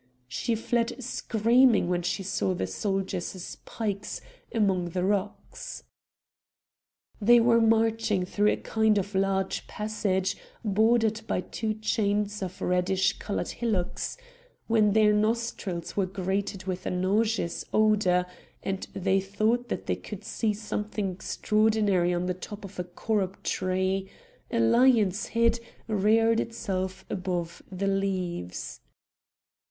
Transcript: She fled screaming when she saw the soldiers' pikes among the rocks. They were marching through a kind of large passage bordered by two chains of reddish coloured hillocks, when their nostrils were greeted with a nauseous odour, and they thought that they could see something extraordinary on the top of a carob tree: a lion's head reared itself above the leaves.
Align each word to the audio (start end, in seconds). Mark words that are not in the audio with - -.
She 0.27 0.55
fled 0.55 1.03
screaming 1.03 1.87
when 1.87 2.01
she 2.01 2.23
saw 2.23 2.55
the 2.55 2.65
soldiers' 2.65 3.57
pikes 3.65 4.19
among 4.51 4.89
the 4.89 5.03
rocks. 5.03 5.83
They 7.21 7.39
were 7.39 7.61
marching 7.61 8.25
through 8.25 8.49
a 8.49 8.57
kind 8.57 8.97
of 8.97 9.13
large 9.13 9.67
passage 9.67 10.37
bordered 10.65 11.21
by 11.27 11.41
two 11.41 11.75
chains 11.75 12.41
of 12.41 12.63
reddish 12.63 13.19
coloured 13.19 13.49
hillocks, 13.49 14.17
when 14.65 14.93
their 14.93 15.13
nostrils 15.13 15.95
were 15.95 16.07
greeted 16.07 16.63
with 16.63 16.87
a 16.87 16.89
nauseous 16.89 17.63
odour, 17.71 18.25
and 18.63 18.87
they 18.95 19.19
thought 19.19 19.69
that 19.69 19.85
they 19.85 19.95
could 19.97 20.23
see 20.23 20.51
something 20.51 21.11
extraordinary 21.11 22.11
on 22.11 22.25
the 22.25 22.33
top 22.33 22.65
of 22.65 22.79
a 22.79 22.85
carob 22.85 23.43
tree: 23.43 24.09
a 24.49 24.59
lion's 24.59 25.27
head 25.27 25.59
reared 25.87 26.39
itself 26.39 27.05
above 27.07 27.61
the 27.71 27.85
leaves. 27.85 28.79